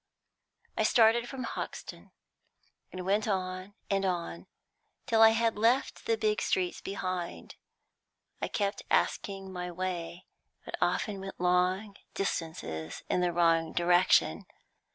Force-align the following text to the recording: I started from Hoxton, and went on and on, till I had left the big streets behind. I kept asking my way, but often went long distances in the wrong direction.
I 0.75 0.81
started 0.81 1.29
from 1.29 1.43
Hoxton, 1.43 2.09
and 2.91 3.05
went 3.05 3.27
on 3.27 3.75
and 3.87 4.03
on, 4.03 4.47
till 5.05 5.21
I 5.21 5.29
had 5.29 5.59
left 5.59 6.07
the 6.07 6.17
big 6.17 6.41
streets 6.41 6.81
behind. 6.81 7.53
I 8.41 8.47
kept 8.47 8.81
asking 8.89 9.53
my 9.53 9.69
way, 9.69 10.25
but 10.65 10.73
often 10.81 11.19
went 11.19 11.39
long 11.39 11.97
distances 12.15 13.03
in 13.11 13.21
the 13.21 13.31
wrong 13.31 13.73
direction. 13.73 14.47